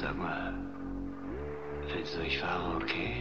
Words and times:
Sag 0.00 0.16
mal, 0.16 0.54
findest 1.88 2.16
du, 2.16 2.20
ich 2.22 2.38
fahre 2.38 2.76
okay? 2.76 3.16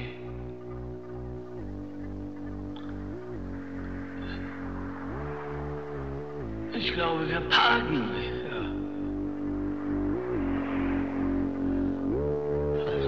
Ich 6.74 6.94
glaube, 6.94 7.28
wir 7.28 7.40
parken. 7.50 8.12
Ja. 8.48 8.60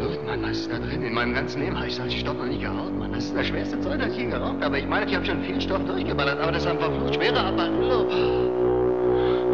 Luft, 0.01 0.25
Mann, 0.25 0.41
was 0.41 0.51
ist 0.51 0.71
da 0.71 0.79
drin? 0.79 1.03
In 1.03 1.13
meinem 1.13 1.35
ganzen 1.35 1.61
Leben 1.61 1.77
habe 1.77 1.87
ich 1.87 1.95
solchen 1.95 2.19
Stoff 2.19 2.37
noch 2.37 2.45
nie 2.45 2.57
geraucht, 2.57 2.93
Mann. 2.97 3.11
Das 3.11 3.25
ist 3.25 3.35
das 3.35 3.45
schwerste 3.45 3.79
Zeug, 3.81 3.99
das 3.99 4.13
ich 4.13 4.17
je 4.17 4.25
geraucht 4.31 4.63
habe. 4.63 4.79
Ich 4.79 4.87
meine, 4.87 5.05
ich 5.05 5.15
habe 5.15 5.23
schon 5.27 5.43
viel 5.43 5.61
Stoff 5.61 5.85
durchgeballert, 5.85 6.39
aber 6.39 6.53
das 6.53 6.63
ist 6.63 6.71
einfach 6.71 6.91
Flucht 6.91 7.13
schwerer 7.13 7.51
Luft. 7.51 8.15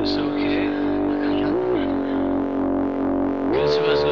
Ist 0.03 0.17
okay. 0.17 0.69
Kann 1.21 1.33
ich 1.33 1.45
atmen? 1.45 2.05
Willst 3.51 3.77
du 3.77 3.87
was 3.87 4.04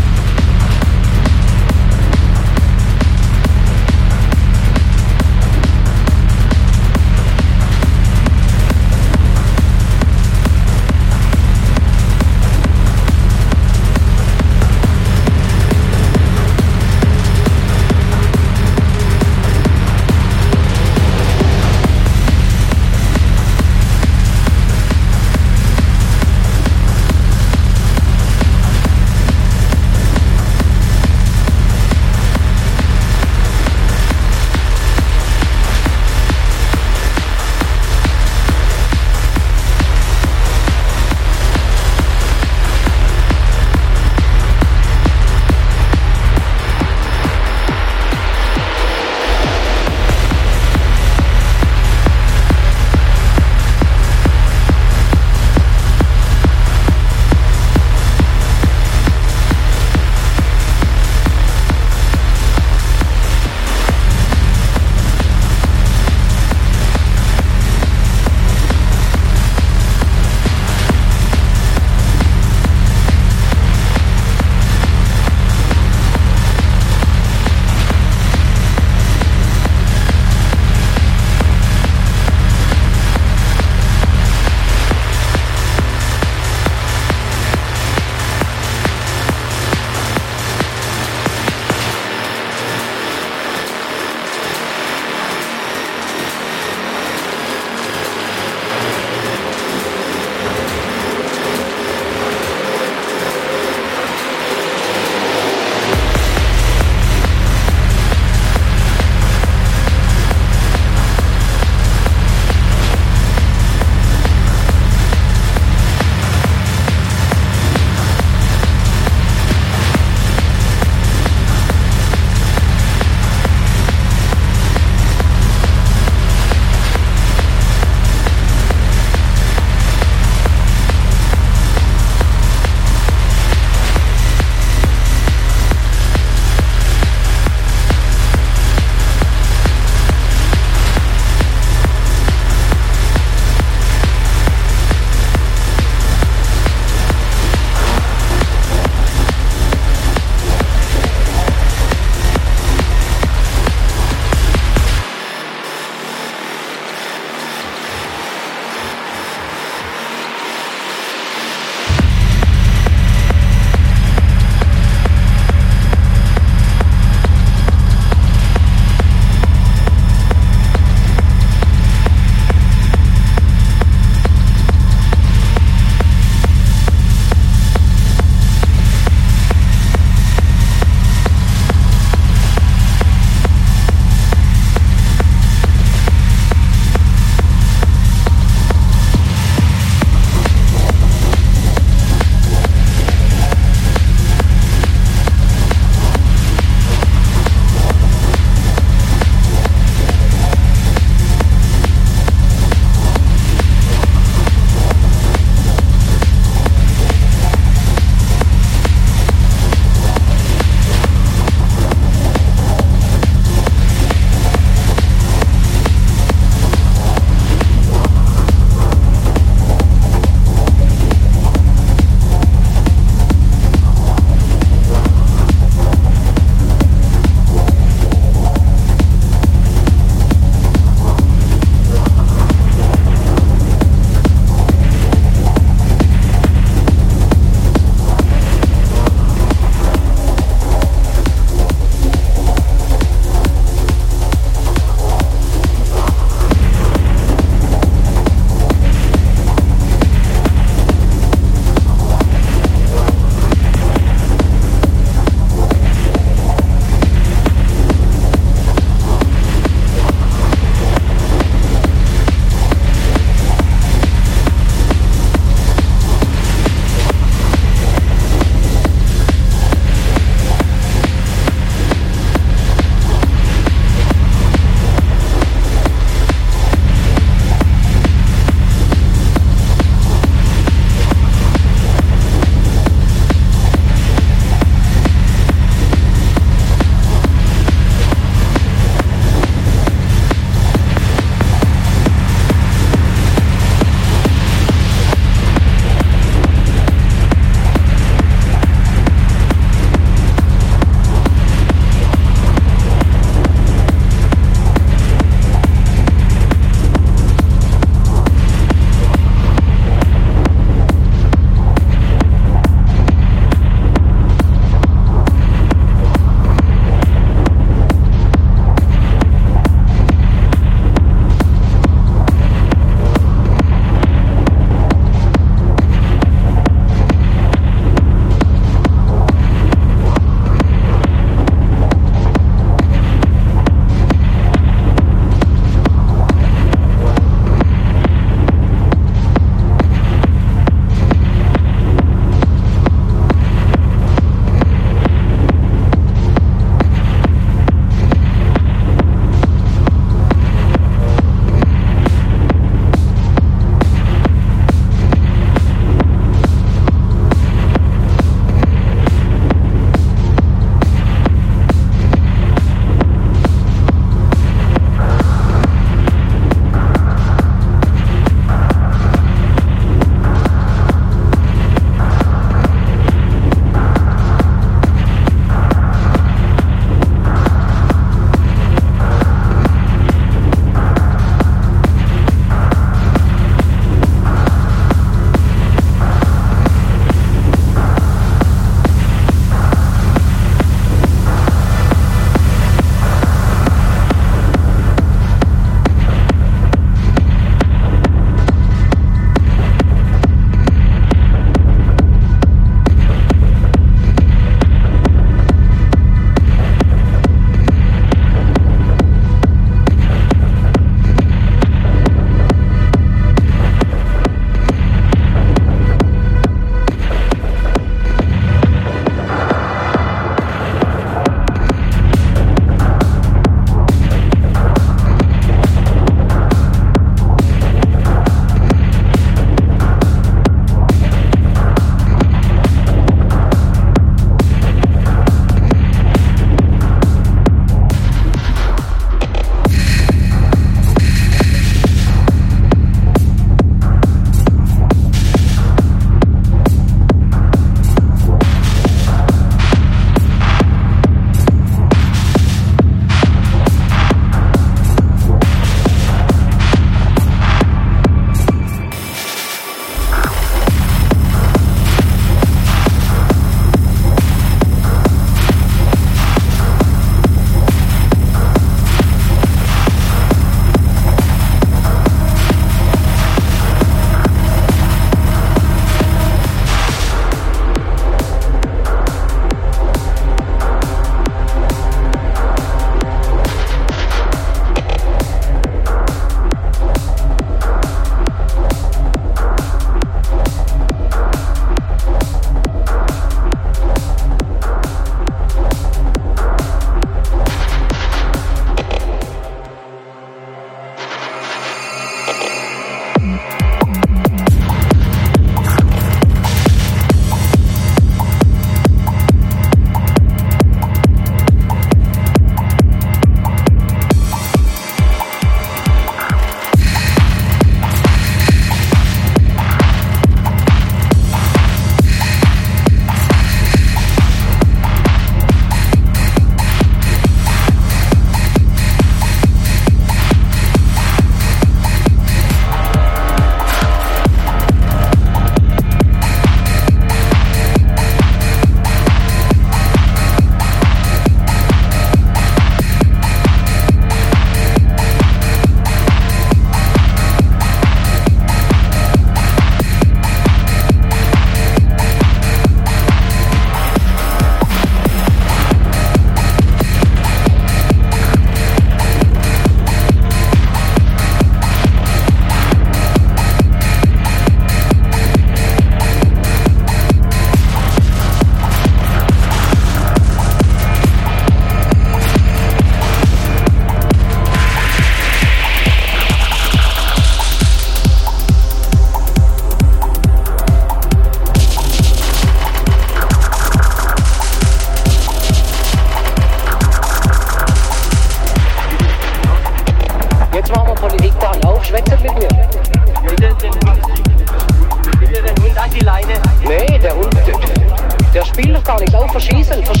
verschießen, 599.31 599.83
verschießen, 599.83 600.00